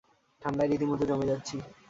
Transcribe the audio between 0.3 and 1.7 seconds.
ঠান্ডায় রীতিমত জমে যাচ্ছি!